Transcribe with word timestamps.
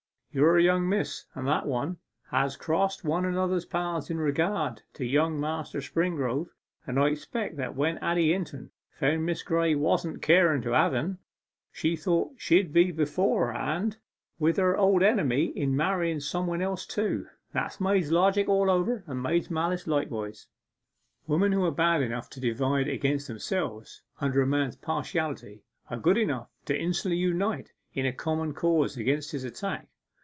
Your 0.33 0.57
young 0.59 0.87
miss, 0.87 1.25
and 1.35 1.45
that 1.49 1.65
one, 1.65 1.97
had 2.29 2.57
crossed 2.57 3.03
one 3.03 3.25
another's 3.25 3.65
path 3.65 4.09
in 4.09 4.17
regard 4.17 4.81
to 4.93 5.03
young 5.03 5.37
Master 5.41 5.79
Springrove; 5.81 6.47
and 6.87 6.97
I 6.97 7.07
expect 7.09 7.57
that 7.57 7.75
when 7.75 7.97
Addy 7.97 8.31
Hinton 8.31 8.71
found 8.97 9.25
Miss 9.25 9.43
Graye 9.43 9.75
wasn't 9.75 10.21
caren 10.21 10.61
to 10.61 10.69
have 10.71 10.93
en, 10.93 11.17
she 11.69 11.97
thought 11.97 12.31
she'd 12.37 12.71
be 12.71 12.93
beforehand 12.93 13.97
with 14.39 14.55
her 14.55 14.77
old 14.77 15.03
enemy 15.03 15.47
in 15.47 15.75
marrying 15.75 16.21
somebody 16.21 16.63
else 16.63 16.85
too. 16.85 17.27
That's 17.51 17.81
maids' 17.81 18.09
logic 18.09 18.47
all 18.47 18.69
over, 18.69 19.03
and 19.07 19.21
maids' 19.21 19.51
malice 19.51 19.85
likewise.' 19.85 20.47
Women 21.27 21.51
who 21.51 21.65
are 21.65 21.71
bad 21.71 22.01
enough 22.01 22.29
to 22.29 22.39
divide 22.39 22.87
against 22.87 23.27
themselves 23.27 24.01
under 24.21 24.41
a 24.41 24.47
man's 24.47 24.77
partiality 24.77 25.65
are 25.89 25.97
good 25.99 26.15
enough 26.17 26.47
to 26.67 26.79
instantly 26.79 27.17
unite 27.17 27.73
in 27.93 28.05
a 28.05 28.13
common 28.13 28.53
cause 28.53 28.95
against 28.95 29.33
his 29.33 29.43
attack. 29.43 29.89